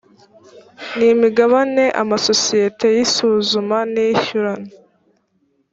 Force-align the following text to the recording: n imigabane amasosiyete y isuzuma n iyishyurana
n 0.97 0.97
imigabane 1.11 1.85
amasosiyete 2.01 2.85
y 2.95 2.99
isuzuma 3.05 3.77
n 3.91 3.93
iyishyurana 4.03 4.69